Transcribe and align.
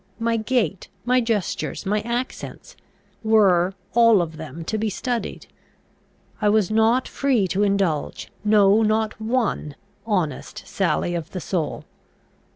My 0.17 0.35
gait, 0.35 0.87
my 1.05 1.21
gestures, 1.21 1.85
my 1.85 1.99
accents, 2.01 2.75
were 3.23 3.75
all 3.93 4.23
of 4.23 4.37
them 4.37 4.65
to 4.65 4.79
be 4.79 4.89
studied. 4.89 5.45
I 6.41 6.49
was 6.49 6.71
not 6.71 7.07
free 7.07 7.47
to 7.49 7.61
indulge, 7.61 8.31
no 8.43 8.81
not 8.81 9.21
one, 9.21 9.75
honest 10.07 10.63
sally 10.65 11.13
of 11.13 11.29
the 11.33 11.39
soul. 11.39 11.85